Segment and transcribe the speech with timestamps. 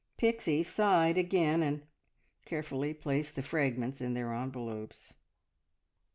[0.17, 1.83] Pixie sighed again and
[2.47, 5.13] carefully replaced the fragments in their envelopes.